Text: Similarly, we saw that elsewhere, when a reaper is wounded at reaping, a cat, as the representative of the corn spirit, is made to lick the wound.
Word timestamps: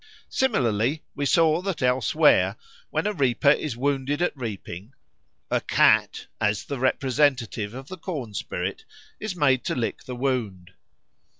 Similarly, 0.29 1.03
we 1.13 1.27
saw 1.27 1.61
that 1.61 1.83
elsewhere, 1.83 2.55
when 2.89 3.05
a 3.05 3.13
reaper 3.13 3.51
is 3.51 3.77
wounded 3.77 4.19
at 4.19 4.35
reaping, 4.35 4.95
a 5.51 5.61
cat, 5.61 6.25
as 6.41 6.63
the 6.65 6.79
representative 6.79 7.75
of 7.75 7.87
the 7.87 7.99
corn 7.99 8.33
spirit, 8.33 8.83
is 9.19 9.35
made 9.35 9.63
to 9.65 9.75
lick 9.75 10.05
the 10.05 10.15
wound. 10.15 10.71